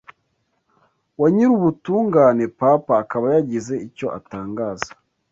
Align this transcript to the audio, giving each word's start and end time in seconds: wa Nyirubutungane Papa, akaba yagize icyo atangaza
wa 1.19 1.27
Nyirubutungane 1.33 2.43
Papa, 2.59 2.93
akaba 3.03 3.25
yagize 3.35 3.73
icyo 3.87 4.07
atangaza 4.17 4.89